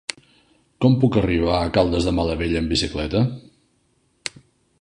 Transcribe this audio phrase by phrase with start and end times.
[0.85, 3.25] Com puc arribar a Caldes de Malavella amb bicicleta?